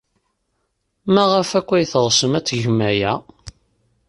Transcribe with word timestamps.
Maɣef 1.13 1.49
akk 1.59 1.69
ay 1.75 1.85
teɣsem 1.91 2.31
ad 2.37 2.45
tgem 2.45 2.79
aya? 2.89 3.13